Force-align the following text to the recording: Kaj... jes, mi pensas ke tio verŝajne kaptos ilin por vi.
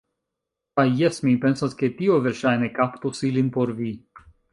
Kaj... 0.79 0.85
jes, 1.01 1.19
mi 1.27 1.33
pensas 1.43 1.75
ke 1.81 1.89
tio 1.99 2.17
verŝajne 2.29 2.71
kaptos 2.79 3.21
ilin 3.29 3.53
por 3.59 3.75
vi. 3.83 3.91